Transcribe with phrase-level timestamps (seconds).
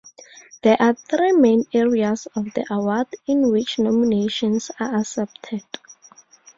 [0.63, 5.61] There are three main areas of the award in which nominations are accepted.